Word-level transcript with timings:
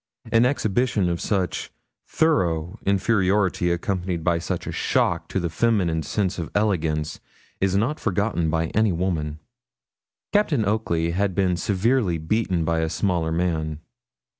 An 0.31 0.47
exhibition 0.47 1.07
of 1.09 1.21
such 1.21 1.69
thorough 2.07 2.79
inferiority, 2.87 3.69
accompanied 3.71 4.23
by 4.23 4.39
such 4.39 4.65
a 4.65 4.71
shock 4.71 5.27
to 5.27 5.39
the 5.39 5.47
feminine 5.47 6.01
sense 6.01 6.39
of 6.39 6.49
elegance, 6.55 7.19
is 7.59 7.75
not 7.77 7.99
forgotten 7.99 8.49
by 8.49 8.69
any 8.69 8.91
woman. 8.91 9.37
Captain 10.33 10.65
Oakley 10.65 11.11
had 11.11 11.35
been 11.35 11.55
severely 11.55 12.17
beaten 12.17 12.65
by 12.65 12.79
a 12.79 12.89
smaller 12.89 13.31
man. 13.31 13.79